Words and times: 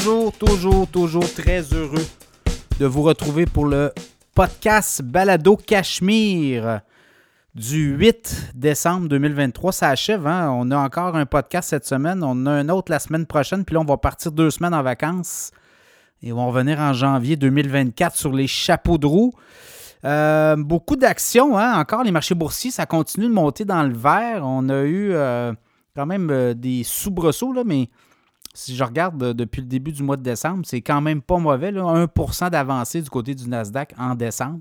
toujours, 0.00 0.32
toujours, 0.32 0.88
toujours 0.88 1.34
très 1.34 1.60
heureux 1.74 2.06
de 2.78 2.86
vous 2.86 3.02
retrouver 3.02 3.44
pour 3.44 3.66
le 3.66 3.92
podcast 4.34 5.02
Balado 5.02 5.56
Cachemire 5.56 6.80
du 7.54 7.96
8 7.96 8.52
décembre 8.54 9.08
2023. 9.08 9.72
Ça 9.72 9.90
achève, 9.90 10.26
hein? 10.26 10.50
On 10.52 10.70
a 10.70 10.78
encore 10.78 11.16
un 11.16 11.26
podcast 11.26 11.68
cette 11.68 11.84
semaine. 11.84 12.24
On 12.24 12.46
a 12.46 12.50
un 12.50 12.70
autre 12.70 12.90
la 12.90 12.98
semaine 12.98 13.26
prochaine. 13.26 13.66
Puis 13.66 13.74
là, 13.74 13.80
on 13.82 13.84
va 13.84 13.98
partir 13.98 14.32
deux 14.32 14.50
semaines 14.50 14.72
en 14.72 14.82
vacances. 14.82 15.50
Et 16.22 16.32
on 16.32 16.36
va 16.36 16.44
revenir 16.44 16.78
en 16.78 16.94
janvier 16.94 17.36
2024 17.36 18.16
sur 18.16 18.32
les 18.32 18.46
chapeaux 18.46 18.96
de 18.96 19.06
roue. 19.06 19.34
Euh, 20.06 20.56
beaucoup 20.56 20.96
d'actions, 20.96 21.58
hein? 21.58 21.78
encore 21.78 22.04
les 22.04 22.10
marchés 22.10 22.34
boursiers, 22.34 22.70
ça 22.70 22.86
continue 22.86 23.26
de 23.26 23.34
monter 23.34 23.66
dans 23.66 23.82
le 23.82 23.92
vert. 23.92 24.44
On 24.44 24.66
a 24.70 24.80
eu 24.80 25.10
euh, 25.12 25.52
quand 25.94 26.06
même 26.06 26.30
euh, 26.30 26.54
des 26.54 26.84
soubresauts, 26.84 27.52
là, 27.52 27.64
mais 27.66 27.90
si 28.54 28.74
je 28.74 28.82
regarde 28.82 29.32
depuis 29.32 29.60
le 29.60 29.68
début 29.68 29.92
du 29.92 30.02
mois 30.02 30.16
de 30.16 30.22
décembre, 30.22 30.62
c'est 30.64 30.80
quand 30.80 31.00
même 31.00 31.22
pas 31.22 31.38
mauvais. 31.38 31.72
1% 31.72 32.50
d'avancée 32.50 33.00
du 33.00 33.10
côté 33.10 33.34
du 33.34 33.48
Nasdaq 33.48 33.94
en 33.98 34.14
décembre. 34.14 34.60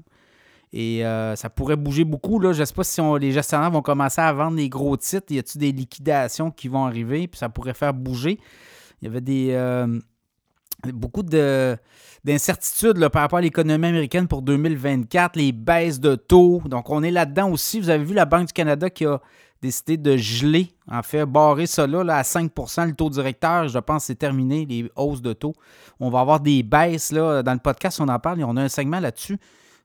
Et 0.71 1.01
ça 1.35 1.49
pourrait 1.49 1.75
bouger 1.75 2.03
beaucoup. 2.03 2.39
Là. 2.39 2.53
Je 2.53 2.59
ne 2.59 2.65
sais 2.65 2.73
pas 2.73 2.83
si 2.83 3.01
les 3.19 3.31
gestionnaires 3.31 3.71
vont 3.71 3.81
commencer 3.81 4.21
à 4.21 4.31
vendre 4.31 4.57
les 4.57 4.69
gros 4.69 4.95
titres. 4.97 5.31
Y 5.31 5.39
a-t-il 5.39 5.59
des 5.59 5.71
liquidations 5.71 6.51
qui 6.51 6.67
vont 6.67 6.85
arriver? 6.85 7.27
Puis 7.27 7.39
ça 7.39 7.49
pourrait 7.49 7.73
faire 7.73 7.93
bouger. 7.93 8.39
Il 9.01 9.05
y 9.05 9.07
avait 9.07 9.21
des 9.21 9.57
beaucoup 10.93 11.23
d'incertitudes 11.23 12.99
par 13.09 13.23
rapport 13.23 13.39
à 13.39 13.41
l'économie 13.41 13.87
américaine 13.87 14.27
pour 14.27 14.43
2024, 14.43 15.35
les 15.35 15.51
baisses 15.51 15.99
de 15.99 16.15
taux. 16.15 16.61
Donc, 16.65 16.89
on 16.89 17.01
est 17.01 17.11
là-dedans 17.11 17.49
aussi. 17.49 17.79
Vous 17.79 17.89
avez 17.89 18.03
vu 18.03 18.13
la 18.13 18.25
Banque 18.25 18.47
du 18.47 18.53
Canada 18.53 18.89
qui 18.89 19.05
a 19.05 19.19
décidé 19.61 19.97
de 19.97 20.15
geler, 20.17 20.71
en 20.89 21.03
fait, 21.03 21.25
barrer 21.25 21.65
ça 21.65 21.85
là, 21.85 22.15
à 22.15 22.21
5% 22.21 22.87
le 22.87 22.93
taux 22.93 23.09
directeur. 23.09 23.67
Je 23.67 23.79
pense 23.79 24.03
que 24.03 24.07
c'est 24.07 24.15
terminé, 24.15 24.65
les 24.65 24.89
hausses 24.95 25.21
de 25.21 25.33
taux. 25.33 25.53
On 25.99 26.09
va 26.09 26.21
avoir 26.21 26.39
des 26.39 26.63
baisses. 26.63 27.11
Là, 27.11 27.43
dans 27.43 27.53
le 27.53 27.59
podcast, 27.59 27.99
on 27.99 28.07
en 28.07 28.19
parle 28.19 28.39
et 28.39 28.43
on 28.43 28.55
a 28.55 28.61
un 28.61 28.69
segment 28.69 28.99
là-dessus. 28.99 29.37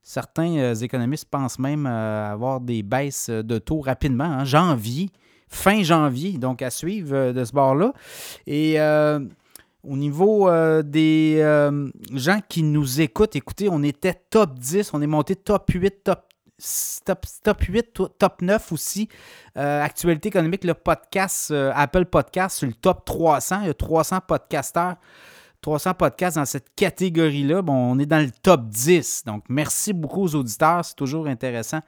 Certains 0.07 0.55
euh, 0.57 0.75
économistes 0.75 1.27
pensent 1.31 1.57
même 1.57 1.87
euh, 1.87 2.31
avoir 2.31 2.61
des 2.61 2.83
baisses 2.83 3.31
de 3.31 3.57
taux 3.57 3.81
rapidement, 3.81 4.25
en 4.25 4.39
hein. 4.41 4.45
janvier, 4.45 5.09
fin 5.49 5.81
janvier, 5.81 6.33
donc 6.33 6.61
à 6.61 6.69
suivre 6.69 7.15
euh, 7.15 7.33
de 7.33 7.43
ce 7.43 7.51
bord-là. 7.51 7.91
Et 8.45 8.77
au 9.83 9.97
niveau 9.97 10.49
des 10.83 11.39
gens 12.13 12.39
qui 12.47 12.61
nous 12.61 13.01
écoutent, 13.01 13.35
écoutez, 13.35 13.67
on 13.69 13.81
était 13.81 14.13
top 14.29 14.59
10, 14.59 14.91
on 14.93 15.01
est 15.01 15.07
monté 15.07 15.35
top 15.35 15.71
8, 15.71 16.03
top, 16.03 16.24
top, 17.05 17.61
8, 17.61 18.01
top 18.17 18.41
9 18.41 18.71
aussi. 18.71 19.09
Euh, 19.57 19.81
actualité 19.83 20.29
économique, 20.29 20.63
le 20.63 20.73
podcast, 20.73 21.51
Apple 21.51 22.05
Podcast 22.05 22.57
sur 22.57 22.67
le 22.67 22.73
top 22.73 23.05
300. 23.05 23.61
Il 23.61 23.67
y 23.67 23.69
a 23.69 23.73
300 23.73 24.19
podcasteurs. 24.27 24.95
300 25.61 25.93
podcasts 25.95 26.37
dans 26.37 26.45
cette 26.45 26.75
catégorie-là. 26.75 27.61
Bon, 27.61 27.73
on 27.73 27.97
est 27.99 28.05
dans 28.05 28.23
le 28.23 28.29
top 28.29 28.67
10. 28.67 29.23
Donc, 29.25 29.45
merci 29.49 29.93
beaucoup 29.93 30.21
aux 30.23 30.35
auditeurs. 30.35 30.85
C'est 30.85 30.95
toujours 30.95 31.27
intéressant 31.27 31.79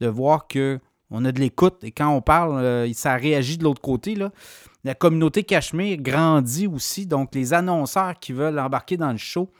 de 0.00 0.06
voir 0.06 0.46
qu'on 0.46 1.24
a 1.24 1.32
de 1.32 1.40
l'écoute 1.40 1.82
et 1.82 1.90
quand 1.90 2.10
on 2.10 2.20
parle, 2.20 2.94
ça 2.94 3.16
réagit 3.16 3.58
de 3.58 3.64
l'autre 3.64 3.80
côté. 3.80 4.16
La 4.84 4.94
communauté 4.94 5.42
Cachemire 5.42 5.96
grandit 5.96 6.66
aussi. 6.66 7.06
Donc, 7.06 7.34
les 7.34 7.54
annonceurs 7.54 8.18
qui 8.20 8.32
veulent 8.32 8.58
embarquer 8.58 8.96
dans 8.96 9.10
le 9.10 9.18
show, 9.18 9.50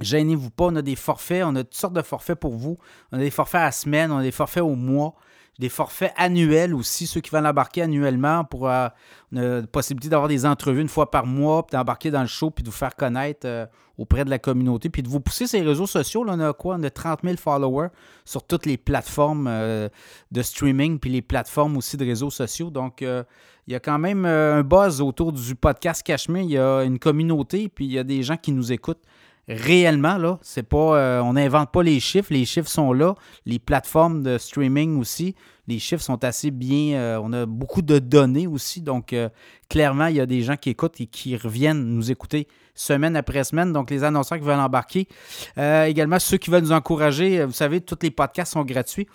gênez-vous 0.00 0.50
pas. 0.50 0.66
On 0.66 0.76
a 0.76 0.82
des 0.82 0.96
forfaits. 0.96 1.44
On 1.44 1.54
a 1.56 1.64
toutes 1.64 1.74
sortes 1.74 1.94
de 1.94 2.02
forfaits 2.02 2.38
pour 2.38 2.54
vous. 2.54 2.78
On 3.12 3.18
a 3.18 3.20
des 3.20 3.30
forfaits 3.30 3.62
à 3.62 3.72
semaine. 3.72 4.10
On 4.12 4.18
a 4.18 4.22
des 4.22 4.32
forfaits 4.32 4.62
au 4.62 4.74
mois 4.74 5.14
des 5.58 5.68
forfaits 5.68 6.12
annuels 6.16 6.74
aussi, 6.74 7.06
ceux 7.06 7.20
qui 7.20 7.30
veulent 7.30 7.46
embarquer 7.46 7.82
annuellement 7.82 8.44
pour 8.44 8.68
euh, 8.68 8.88
la 9.32 9.62
possibilité 9.62 10.08
d'avoir 10.08 10.28
des 10.28 10.46
entrevues 10.46 10.80
une 10.80 10.88
fois 10.88 11.10
par 11.10 11.26
mois, 11.26 11.66
d'embarquer 11.72 12.12
dans 12.12 12.20
le 12.20 12.28
show, 12.28 12.50
puis 12.50 12.62
de 12.62 12.68
vous 12.68 12.76
faire 12.76 12.94
connaître 12.94 13.40
euh, 13.44 13.66
auprès 13.96 14.24
de 14.24 14.30
la 14.30 14.38
communauté, 14.38 14.88
puis 14.88 15.02
de 15.02 15.08
vous 15.08 15.18
pousser 15.18 15.48
ces 15.48 15.60
réseaux 15.60 15.88
sociaux. 15.88 16.22
Là, 16.22 16.34
on 16.36 16.40
a 16.40 16.52
quoi? 16.52 16.76
On 16.78 16.82
a 16.84 16.90
30 16.90 17.20
000 17.24 17.36
followers 17.36 17.88
sur 18.24 18.46
toutes 18.46 18.66
les 18.66 18.76
plateformes 18.76 19.48
euh, 19.48 19.88
de 20.30 20.42
streaming, 20.42 21.00
puis 21.00 21.10
les 21.10 21.22
plateformes 21.22 21.76
aussi 21.76 21.96
de 21.96 22.04
réseaux 22.04 22.30
sociaux. 22.30 22.70
Donc, 22.70 23.00
il 23.00 23.72
y 23.72 23.74
a 23.74 23.80
quand 23.80 23.98
même 23.98 24.24
un 24.26 24.62
buzz 24.62 25.00
autour 25.00 25.32
du 25.32 25.56
podcast 25.56 26.04
Cachemire. 26.04 26.42
Il 26.42 26.50
y 26.50 26.58
a 26.58 26.82
une 26.84 27.00
communauté, 27.00 27.68
puis 27.68 27.86
il 27.86 27.92
y 27.92 27.98
a 27.98 28.04
des 28.04 28.22
gens 28.22 28.36
qui 28.36 28.52
nous 28.52 28.70
écoutent 28.70 29.02
réellement, 29.48 30.18
là, 30.18 30.38
c'est 30.42 30.62
pas. 30.62 30.98
Euh, 30.98 31.20
on 31.20 31.32
n'invente 31.32 31.72
pas 31.72 31.82
les 31.82 32.00
chiffres, 32.00 32.32
les 32.32 32.44
chiffres 32.44 32.68
sont 32.68 32.92
là. 32.92 33.14
Les 33.46 33.58
plateformes 33.58 34.22
de 34.22 34.36
streaming 34.36 34.98
aussi, 34.98 35.34
les 35.66 35.78
chiffres 35.78 36.02
sont 36.02 36.22
assez 36.22 36.50
bien. 36.50 36.96
Euh, 36.98 37.20
on 37.22 37.32
a 37.32 37.46
beaucoup 37.46 37.82
de 37.82 37.98
données 37.98 38.46
aussi. 38.46 38.82
Donc, 38.82 39.12
euh, 39.12 39.28
clairement, 39.68 40.06
il 40.06 40.16
y 40.16 40.20
a 40.20 40.26
des 40.26 40.42
gens 40.42 40.56
qui 40.56 40.70
écoutent 40.70 41.00
et 41.00 41.06
qui 41.06 41.36
reviennent 41.36 41.82
nous 41.82 42.10
écouter 42.10 42.46
semaine 42.74 43.16
après 43.16 43.42
semaine. 43.42 43.72
Donc, 43.72 43.90
les 43.90 44.04
annonceurs 44.04 44.38
qui 44.38 44.44
veulent 44.44 44.58
embarquer. 44.58 45.08
également, 45.56 46.18
ceux 46.18 46.36
qui 46.36 46.50
veulent 46.50 46.62
nous 46.62 46.72
encourager. 46.72 47.44
Vous 47.44 47.52
savez, 47.52 47.80
tous 47.80 47.98
les 48.02 48.10
podcasts 48.10 48.52
sont 48.52 48.64
gratuits. 48.64 49.08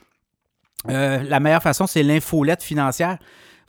la 0.86 1.40
meilleure 1.40 1.64
façon, 1.64 1.88
c'est 1.88 2.04
l'infolette 2.04 2.64
financière. 2.64 3.18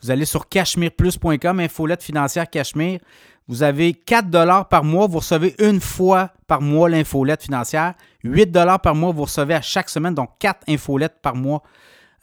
Vous 0.02 0.10
allez 0.10 0.26
sur 0.26 0.48
cachemireplus.com, 0.50 1.60
infolette 1.60 2.02
financière 2.02 2.50
Cachemire. 2.50 3.00
Vous 3.47 3.62
avez 3.62 3.93
4 3.93 4.31
dollars 4.31 4.69
par 4.69 4.84
mois, 4.84 5.06
vous 5.06 5.19
recevez 5.19 5.55
une 5.59 5.81
fois 5.81 6.31
par 6.47 6.62
mois 6.62 6.88
l'infolette 6.88 7.43
financière. 7.43 7.94
8 8.22 8.47
dollars 8.47 8.81
par 8.81 8.94
mois, 8.94 9.12
vous 9.12 9.25
recevez 9.25 9.55
à 9.55 9.60
chaque 9.60 9.91
semaine, 9.91 10.15
donc 10.15 10.31
4 10.38 10.62
infolettes 10.69 11.21
par 11.21 11.37
mois 11.37 11.62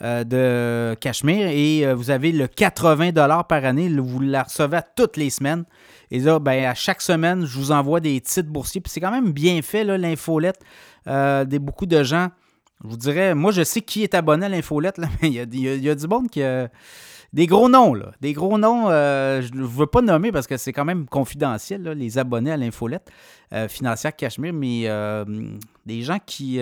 euh, 0.01 0.23
de 0.23 0.95
Cachemire. 0.99 1.47
Et 1.47 1.85
euh, 1.85 1.93
vous 1.93 2.09
avez 2.09 2.31
le 2.31 2.47
80 2.47 3.11
dollars 3.11 3.45
par 3.45 3.63
année, 3.65 3.87
vous 3.87 4.19
la 4.19 4.43
recevez 4.43 4.79
toutes 4.95 5.15
les 5.15 5.29
semaines. 5.29 5.63
Et 6.09 6.19
là, 6.19 6.39
ben, 6.39 6.65
à 6.65 6.73
chaque 6.73 7.03
semaine, 7.03 7.45
je 7.45 7.55
vous 7.55 7.71
envoie 7.71 7.99
des 7.99 8.19
titres 8.19 8.49
boursiers. 8.49 8.81
Puis 8.81 8.91
c'est 8.91 8.99
quand 8.99 9.11
même 9.11 9.31
bien 9.31 9.61
fait, 9.61 9.83
l'infolette. 9.83 10.59
Euh, 11.07 11.45
des, 11.45 11.59
beaucoup 11.59 11.85
de 11.85 12.01
gens, 12.01 12.29
je 12.83 12.89
vous 12.89 12.97
dirais, 12.97 13.35
moi 13.35 13.51
je 13.51 13.63
sais 13.63 13.81
qui 13.81 14.01
est 14.01 14.15
abonné 14.15 14.47
à 14.47 14.49
l'infolette, 14.49 14.97
mais 15.21 15.29
il 15.29 15.33
y, 15.33 15.37
il 15.37 15.83
y 15.83 15.89
a 15.89 15.93
du 15.93 16.07
monde 16.07 16.31
qui 16.31 16.41
des 17.33 17.47
gros 17.47 17.69
noms, 17.69 17.93
là. 17.93 18.11
Des 18.19 18.33
gros 18.33 18.57
noms, 18.57 18.89
euh, 18.89 19.41
je 19.41 19.53
ne 19.53 19.63
veux 19.63 19.87
pas 19.87 20.01
nommer 20.01 20.31
parce 20.31 20.47
que 20.47 20.57
c'est 20.57 20.73
quand 20.73 20.83
même 20.83 21.07
confidentiel, 21.07 21.83
les 21.83 22.17
abonnés 22.17 22.51
à 22.51 22.57
l'infolette 22.57 23.09
euh, 23.53 23.69
financière 23.69 24.15
Cachemire, 24.15 24.53
mais 24.53 24.83
euh, 24.85 25.23
des 25.85 26.01
gens 26.01 26.19
qui, 26.25 26.59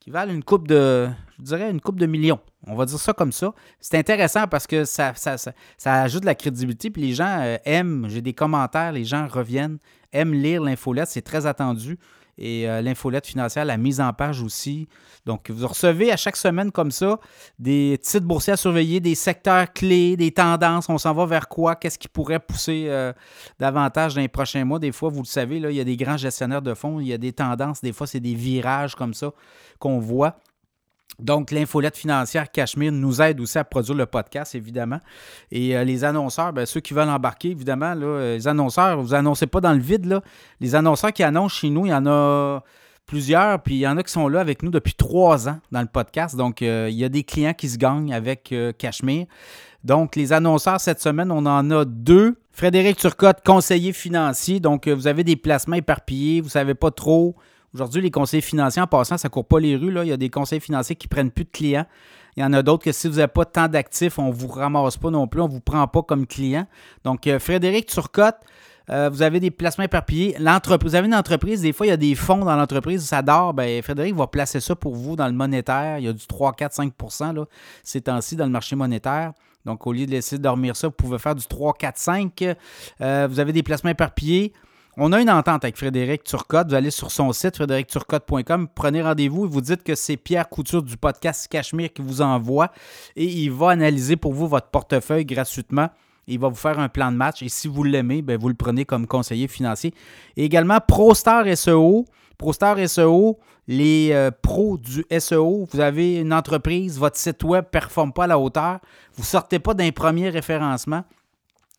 qui 0.00 0.10
valent 0.10 0.32
une 0.32 0.44
coupe 0.44 0.68
de, 0.68 1.08
je 1.38 1.44
dirais, 1.44 1.70
une 1.70 1.80
coupe 1.80 1.98
de 1.98 2.06
millions. 2.06 2.40
On 2.66 2.76
va 2.76 2.84
dire 2.84 2.98
ça 2.98 3.12
comme 3.14 3.32
ça. 3.32 3.54
C'est 3.80 3.96
intéressant 3.96 4.46
parce 4.46 4.66
que 4.66 4.84
ça, 4.84 5.14
ça, 5.14 5.36
ça, 5.38 6.02
ajoute 6.02 6.20
de 6.20 6.26
la 6.26 6.34
crédibilité, 6.34 6.90
puis 6.90 7.02
les 7.02 7.14
gens 7.14 7.56
aiment, 7.64 8.06
j'ai 8.08 8.20
des 8.20 8.34
commentaires, 8.34 8.92
les 8.92 9.04
gens 9.04 9.26
reviennent, 9.26 9.78
aiment 10.12 10.34
lire 10.34 10.62
l'infolette, 10.62 11.08
c'est 11.08 11.22
très 11.22 11.46
attendu 11.46 11.98
et 12.38 12.68
euh, 12.68 12.80
l'infolette 12.80 13.26
financière, 13.26 13.64
la 13.64 13.76
mise 13.76 14.00
en 14.00 14.12
page 14.12 14.42
aussi. 14.42 14.88
Donc, 15.26 15.50
vous 15.50 15.66
recevez 15.66 16.10
à 16.10 16.16
chaque 16.16 16.36
semaine 16.36 16.72
comme 16.72 16.90
ça 16.90 17.18
des 17.58 17.98
titres 18.02 18.26
boursiers 18.26 18.54
à 18.54 18.56
surveiller, 18.56 19.00
des 19.00 19.14
secteurs 19.14 19.72
clés, 19.72 20.16
des 20.16 20.32
tendances. 20.32 20.88
On 20.88 20.98
s'en 20.98 21.12
va 21.12 21.26
vers 21.26 21.48
quoi? 21.48 21.76
Qu'est-ce 21.76 21.98
qui 21.98 22.08
pourrait 22.08 22.40
pousser 22.40 22.86
euh, 22.88 23.12
davantage 23.60 24.14
dans 24.14 24.20
les 24.20 24.28
prochains 24.28 24.64
mois? 24.64 24.78
Des 24.78 24.92
fois, 24.92 25.10
vous 25.10 25.20
le 25.20 25.26
savez, 25.26 25.60
là, 25.60 25.70
il 25.70 25.76
y 25.76 25.80
a 25.80 25.84
des 25.84 25.96
grands 25.96 26.16
gestionnaires 26.16 26.62
de 26.62 26.74
fonds, 26.74 27.00
il 27.00 27.06
y 27.06 27.12
a 27.12 27.18
des 27.18 27.32
tendances. 27.32 27.80
Des 27.80 27.92
fois, 27.92 28.06
c'est 28.06 28.20
des 28.20 28.34
virages 28.34 28.94
comme 28.94 29.14
ça 29.14 29.32
qu'on 29.78 29.98
voit. 29.98 30.36
Donc, 31.22 31.52
l'infolette 31.52 31.96
financière 31.96 32.50
Cachemire 32.50 32.90
nous 32.90 33.22
aide 33.22 33.40
aussi 33.40 33.56
à 33.56 33.64
produire 33.64 33.96
le 33.96 34.06
podcast, 34.06 34.56
évidemment. 34.56 34.98
Et 35.52 35.76
euh, 35.76 35.84
les 35.84 36.02
annonceurs, 36.02 36.52
bien, 36.52 36.66
ceux 36.66 36.80
qui 36.80 36.94
veulent 36.94 37.08
embarquer, 37.08 37.50
évidemment, 37.50 37.94
euh, 37.96 38.34
les 38.34 38.48
annonceurs, 38.48 39.00
vous 39.00 39.14
annoncez 39.14 39.46
pas 39.46 39.60
dans 39.60 39.72
le 39.72 39.78
vide. 39.78 40.06
Là. 40.06 40.20
Les 40.60 40.74
annonceurs 40.74 41.12
qui 41.12 41.22
annoncent 41.22 41.54
chez 41.60 41.70
nous, 41.70 41.86
il 41.86 41.90
y 41.90 41.94
en 41.94 42.06
a 42.06 42.64
plusieurs, 43.06 43.62
puis 43.62 43.76
il 43.76 43.78
y 43.78 43.86
en 43.86 43.96
a 43.98 44.02
qui 44.02 44.12
sont 44.12 44.26
là 44.26 44.40
avec 44.40 44.64
nous 44.64 44.70
depuis 44.70 44.94
trois 44.94 45.48
ans 45.48 45.60
dans 45.70 45.80
le 45.80 45.86
podcast. 45.86 46.34
Donc, 46.34 46.60
euh, 46.60 46.88
il 46.90 46.96
y 46.96 47.04
a 47.04 47.08
des 47.08 47.22
clients 47.22 47.54
qui 47.54 47.68
se 47.68 47.78
gagnent 47.78 48.12
avec 48.12 48.52
Cachemire. 48.78 49.26
Donc, 49.84 50.16
les 50.16 50.32
annonceurs, 50.32 50.80
cette 50.80 51.00
semaine, 51.00 51.30
on 51.30 51.46
en 51.46 51.70
a 51.70 51.84
deux. 51.84 52.36
Frédéric 52.50 52.96
Turcotte, 52.96 53.44
conseiller 53.44 53.92
financier. 53.92 54.58
Donc, 54.58 54.88
vous 54.88 55.06
avez 55.06 55.22
des 55.22 55.36
placements 55.36 55.76
éparpillés, 55.76 56.40
vous 56.40 56.48
ne 56.48 56.52
savez 56.52 56.74
pas 56.74 56.90
trop 56.90 57.36
Aujourd'hui, 57.74 58.02
les 58.02 58.10
conseillers 58.10 58.42
financiers, 58.42 58.82
en 58.82 58.86
passant, 58.86 59.16
ça 59.16 59.28
ne 59.28 59.30
court 59.30 59.46
pas 59.46 59.58
les 59.58 59.76
rues. 59.76 59.90
Là. 59.90 60.04
Il 60.04 60.08
y 60.08 60.12
a 60.12 60.16
des 60.16 60.28
conseillers 60.28 60.60
financiers 60.60 60.94
qui 60.94 61.06
ne 61.06 61.10
prennent 61.10 61.30
plus 61.30 61.44
de 61.44 61.50
clients. 61.50 61.86
Il 62.36 62.42
y 62.42 62.44
en 62.44 62.52
a 62.52 62.62
d'autres 62.62 62.84
que 62.84 62.92
si 62.92 63.08
vous 63.08 63.16
n'avez 63.16 63.28
pas 63.28 63.44
tant 63.44 63.68
d'actifs, 63.68 64.18
on 64.18 64.28
ne 64.28 64.32
vous 64.32 64.48
ramasse 64.48 64.96
pas 64.96 65.10
non 65.10 65.26
plus, 65.26 65.40
on 65.40 65.48
ne 65.48 65.52
vous 65.52 65.60
prend 65.60 65.86
pas 65.86 66.02
comme 66.02 66.26
client. 66.26 66.66
Donc, 67.04 67.26
euh, 67.26 67.38
Frédéric 67.38 67.86
Turcotte, 67.86 68.36
euh, 68.90 69.08
vous 69.10 69.22
avez 69.22 69.38
des 69.38 69.50
placements 69.50 69.84
éparpillés. 69.84 70.36
Vous 70.38 70.94
avez 70.94 71.06
une 71.06 71.14
entreprise, 71.14 71.62
des 71.62 71.72
fois, 71.72 71.86
il 71.86 71.90
y 71.90 71.92
a 71.92 71.96
des 71.96 72.14
fonds 72.14 72.44
dans 72.44 72.56
l'entreprise, 72.56 73.04
ça 73.04 73.22
dort. 73.22 73.54
Ben, 73.54 73.82
Frédéric 73.82 74.14
va 74.14 74.26
placer 74.26 74.60
ça 74.60 74.74
pour 74.74 74.94
vous 74.94 75.14
dans 75.16 75.26
le 75.26 75.32
monétaire. 75.32 75.98
Il 75.98 76.04
y 76.04 76.08
a 76.08 76.12
du 76.12 76.26
3, 76.26 76.52
4, 76.52 76.74
5% 76.74 77.34
là, 77.34 77.44
ces 77.82 78.00
temps-ci 78.02 78.36
dans 78.36 78.46
le 78.46 78.50
marché 78.50 78.76
monétaire. 78.76 79.32
Donc, 79.64 79.86
au 79.86 79.92
lieu 79.92 80.06
de 80.06 80.10
laisser 80.10 80.38
dormir 80.38 80.74
ça, 80.74 80.88
vous 80.88 80.92
pouvez 80.92 81.18
faire 81.18 81.34
du 81.34 81.46
3, 81.46 81.74
4, 81.74 81.98
5. 81.98 82.44
vous 82.98 83.40
avez 83.40 83.52
des 83.52 83.62
placements 83.62 83.90
éparpillés. 83.90 84.52
On 84.98 85.10
a 85.12 85.22
une 85.22 85.30
entente 85.30 85.64
avec 85.64 85.78
Frédéric 85.78 86.22
Turcotte. 86.22 86.68
Vous 86.68 86.74
allez 86.74 86.90
sur 86.90 87.10
son 87.10 87.32
site, 87.32 87.56
frédéricturcotte.com, 87.56 88.68
prenez 88.74 89.00
rendez-vous 89.00 89.46
et 89.46 89.48
vous 89.48 89.62
dites 89.62 89.82
que 89.82 89.94
c'est 89.94 90.18
Pierre 90.18 90.50
Couture 90.50 90.82
du 90.82 90.98
podcast 90.98 91.48
Cachemire 91.48 91.90
qui 91.90 92.02
vous 92.02 92.20
envoie 92.20 92.70
et 93.16 93.24
il 93.24 93.50
va 93.50 93.70
analyser 93.70 94.16
pour 94.16 94.34
vous 94.34 94.46
votre 94.46 94.68
portefeuille 94.68 95.24
gratuitement. 95.24 95.88
Il 96.26 96.38
va 96.40 96.48
vous 96.48 96.56
faire 96.56 96.78
un 96.78 96.90
plan 96.90 97.10
de 97.10 97.16
match 97.16 97.42
et 97.42 97.48
si 97.48 97.68
vous 97.68 97.84
l'aimez, 97.84 98.20
ben, 98.20 98.38
vous 98.38 98.48
le 98.48 98.54
prenez 98.54 98.84
comme 98.84 99.06
conseiller 99.06 99.48
financier. 99.48 99.94
Et 100.36 100.44
également 100.44 100.78
ProStar 100.86 101.46
SEO. 101.56 102.04
ProStar 102.36 102.76
SEO, 102.86 103.38
les 103.68 104.10
euh, 104.12 104.30
pros 104.42 104.76
du 104.76 105.06
SEO, 105.18 105.66
vous 105.72 105.80
avez 105.80 106.16
une 106.16 106.34
entreprise, 106.34 106.98
votre 106.98 107.16
site 107.16 107.42
web 107.44 107.64
ne 107.64 107.70
performe 107.70 108.12
pas 108.12 108.24
à 108.24 108.26
la 108.26 108.38
hauteur, 108.38 108.80
vous 109.14 109.22
ne 109.22 109.26
sortez 109.26 109.58
pas 109.58 109.72
d'un 109.74 109.90
premier 109.92 110.28
référencement, 110.28 111.04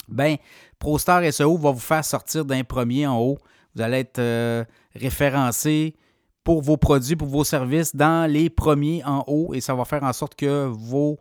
ben 0.08 0.38
ProStar 0.84 1.24
SEO 1.32 1.58
va 1.58 1.72
vous 1.72 1.80
faire 1.80 2.04
sortir 2.04 2.44
d'un 2.44 2.66
premier 2.66 3.08
en 3.08 3.18
haut. 3.18 3.38
Vous 3.74 3.82
allez 3.82 4.00
être 4.00 4.20
euh, 4.20 4.66
référencé 4.94 5.96
pour 6.44 6.62
vos 6.62 6.76
produits, 6.76 7.16
pour 7.16 7.30
vos 7.30 7.46
services 7.46 7.96
dans 7.96 8.30
les 8.30 8.50
premiers 8.50 9.02
en 9.06 9.24
haut 9.28 9.54
et 9.54 9.62
ça 9.62 9.74
va 9.76 9.86
faire 9.86 10.04
en 10.04 10.12
sorte 10.12 10.36
que 10.36 10.66
vos 10.66 11.18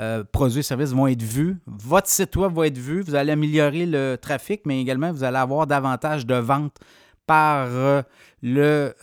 euh, 0.00 0.24
produits 0.32 0.60
et 0.60 0.62
services 0.62 0.92
vont 0.92 1.08
être 1.08 1.22
vus. 1.22 1.58
Votre 1.66 2.08
site 2.08 2.34
web 2.36 2.54
va 2.54 2.66
être 2.66 2.78
vu. 2.78 3.02
Vous 3.02 3.14
allez 3.14 3.32
améliorer 3.32 3.84
le 3.84 4.16
trafic, 4.16 4.62
mais 4.64 4.80
également 4.80 5.12
vous 5.12 5.24
allez 5.24 5.36
avoir 5.36 5.66
davantage 5.66 6.24
de 6.24 6.36
ventes 6.36 6.78
par 7.26 7.66
euh, 7.68 8.00
le, 8.40 8.94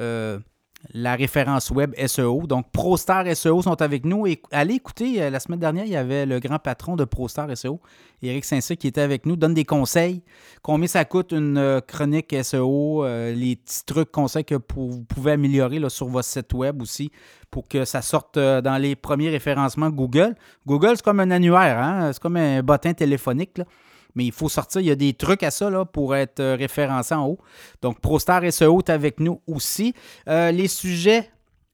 la 0.94 1.16
référence 1.16 1.70
web 1.72 1.94
SEO. 2.08 2.48
Donc, 2.48 2.72
ProStar 2.72 3.26
SEO 3.36 3.62
sont 3.62 3.82
avec 3.82 4.06
nous. 4.06 4.26
Et 4.28 4.42
allez 4.52 4.76
écouter, 4.76 5.22
euh, 5.22 5.30
la 5.30 5.40
semaine 5.40 5.60
dernière, 5.60 5.86
il 5.86 5.92
y 5.92 5.96
avait 5.96 6.26
le 6.26 6.40
grand 6.40 6.60
patron 6.60 6.96
de 6.96 7.04
ProStar 7.04 7.56
SEO, 7.56 7.80
Eric 8.22 8.46
saint 8.46 8.60
qui 8.60 8.88
était 8.88 9.02
avec 9.02 9.26
nous, 9.26 9.36
donne 9.36 9.54
des 9.54 9.66
conseils. 9.66 10.24
Combien 10.62 10.88
ça 10.88 11.06
coûte 11.06 11.32
une 11.32 11.58
euh, 11.58 11.82
chronique 11.82 12.36
SEO, 12.44 13.04
euh, 13.04 13.34
les 13.34 13.58
petits 13.58 13.86
trucs, 13.86 14.12
conseils 14.12 14.46
que 14.46 14.56
vous 14.76 15.04
pouvez 15.04 15.34
améliorer 15.34 15.80
là, 15.80 15.90
sur 15.90 16.08
votre 16.08 16.28
site 16.28 16.54
web 16.54 16.82
aussi 16.82 17.12
pour 17.52 17.68
que 17.68 17.84
ça 17.84 18.04
sorte 18.04 18.38
dans 18.38 18.80
les 18.80 18.96
premiers 18.96 19.30
référencements 19.30 19.90
Google. 19.90 20.36
Google, 20.68 20.92
c'est 20.96 21.02
comme 21.02 21.20
un 21.20 21.32
annuaire, 21.32 21.80
hein? 21.80 22.14
c'est 22.14 22.22
comme 22.22 22.38
un 22.38 22.62
bottin 22.62 22.94
téléphonique. 22.94 23.60
Mais 24.20 24.26
il 24.26 24.34
faut 24.34 24.50
sortir. 24.50 24.82
Il 24.82 24.88
y 24.88 24.92
a 24.92 24.96
des 24.96 25.14
trucs 25.14 25.44
à 25.44 25.50
ça 25.50 25.70
là, 25.70 25.86
pour 25.86 26.14
être 26.14 26.42
euh, 26.42 26.58
référencé 26.60 27.16
en 27.16 27.26
haut. 27.26 27.40
Donc, 27.82 28.02
ProStar 28.02 28.42
SEO 28.52 28.80
est 28.80 28.90
avec 28.90 29.22
nous 29.22 29.40
aussi. 29.48 29.94
Euh, 30.28 30.52
les 30.52 30.68
sujets, 30.68 31.32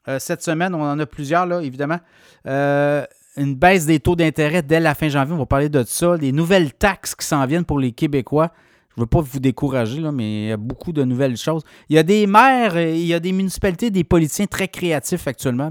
euh, 0.07 0.19
cette 0.19 0.43
semaine, 0.43 0.75
on 0.75 0.83
en 0.83 0.99
a 0.99 1.05
plusieurs, 1.07 1.47
là, 1.47 1.61
évidemment. 1.61 1.99
une 2.45 3.55
baisse 3.55 3.87
des 3.87 3.99
taux 3.99 4.15
d'intérêt 4.15 4.61
dès 4.61 4.79
la 4.79 4.93
fin 4.93 5.09
janvier, 5.09 5.33
on 5.33 5.39
va 5.39 5.47
parler 5.47 5.69
de 5.69 5.83
ça. 5.83 6.15
Les 6.17 6.31
nouvelles 6.31 6.71
taxes 6.71 7.15
qui 7.15 7.25
s'en 7.25 7.43
viennent 7.47 7.65
pour 7.65 7.79
les 7.79 7.93
Québécois. 7.93 8.51
Je 8.95 9.01
veux 9.01 9.07
pas 9.07 9.21
vous 9.21 9.39
décourager, 9.39 9.99
là, 9.99 10.11
mais 10.11 10.43
il 10.43 10.47
y 10.47 10.51
a 10.51 10.57
beaucoup 10.57 10.93
de 10.93 11.03
nouvelles 11.03 11.35
choses. 11.35 11.63
Il 11.89 11.95
y 11.95 11.99
a 11.99 12.03
des 12.03 12.27
maires, 12.27 12.79
il 12.79 13.05
y 13.05 13.13
a 13.13 13.19
des 13.19 13.33
municipalités, 13.33 13.91
des 13.91 14.03
politiciens 14.03 14.45
très 14.45 14.67
créatifs 14.67 15.27
actuellement. 15.27 15.69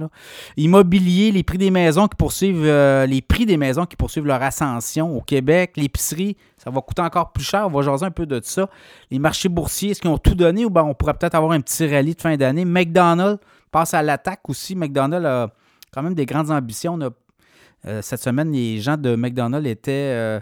Immobilier, 0.56 1.32
les 1.32 1.42
prix 1.42 1.56
des 1.56 1.70
maisons 1.70 2.06
qui 2.06 2.16
poursuivent 2.16 2.64
les 2.64 3.22
prix 3.22 3.46
des 3.46 3.56
maisons 3.56 3.86
qui 3.86 3.96
poursuivent 3.96 4.26
leur 4.26 4.42
ascension 4.42 5.16
au 5.16 5.22
Québec, 5.22 5.72
l'épicerie, 5.76 6.36
ça 6.64 6.70
va 6.70 6.80
coûter 6.80 7.02
encore 7.02 7.32
plus 7.32 7.44
cher. 7.44 7.66
On 7.66 7.70
va 7.70 7.82
jaser 7.82 8.06
un 8.06 8.10
peu 8.10 8.26
de 8.26 8.40
ça. 8.42 8.68
Les 9.10 9.18
marchés 9.18 9.48
boursiers, 9.48 9.90
est-ce 9.90 10.00
qu'ils 10.00 10.10
ont 10.10 10.18
tout 10.18 10.34
donné 10.34 10.64
ou 10.64 10.70
bien 10.70 10.82
on 10.82 10.94
pourrait 10.94 11.14
peut-être 11.14 11.34
avoir 11.34 11.52
un 11.52 11.60
petit 11.60 11.86
rallye 11.86 12.14
de 12.14 12.20
fin 12.20 12.36
d'année? 12.36 12.64
McDonald's 12.64 13.38
passe 13.70 13.92
à 13.94 14.02
l'attaque 14.02 14.48
aussi. 14.48 14.74
McDonald's 14.74 15.26
a 15.26 15.50
quand 15.92 16.02
même 16.02 16.14
des 16.14 16.26
grandes 16.26 16.50
ambitions. 16.50 16.98
Euh, 17.86 18.00
cette 18.02 18.22
semaine, 18.22 18.50
les 18.50 18.80
gens 18.80 18.96
de 18.96 19.14
McDonald's 19.14 19.68
étaient 19.68 19.92
euh, 19.92 20.40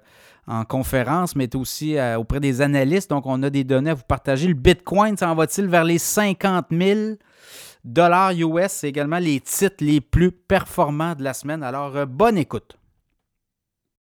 en 0.52 0.64
conférence, 0.64 1.34
mais 1.34 1.54
aussi 1.56 1.96
euh, 1.96 2.18
auprès 2.18 2.40
des 2.40 2.60
analystes. 2.60 3.10
Donc, 3.10 3.24
on 3.26 3.42
a 3.42 3.50
des 3.50 3.64
données 3.64 3.90
à 3.90 3.94
vous 3.94 4.04
partager. 4.06 4.48
Le 4.48 4.54
Bitcoin 4.54 5.16
s'en 5.16 5.34
va-t-il 5.34 5.66
vers 5.66 5.84
les 5.84 5.98
50 5.98 6.66
000 6.70 7.00
dollars 7.84 8.32
US? 8.32 8.68
C'est 8.68 8.88
également 8.88 9.18
les 9.18 9.40
titres 9.40 9.76
les 9.80 10.00
plus 10.00 10.30
performants 10.30 11.14
de 11.14 11.24
la 11.24 11.32
semaine. 11.32 11.62
Alors, 11.62 12.06
bonne 12.06 12.36
écoute. 12.36 12.76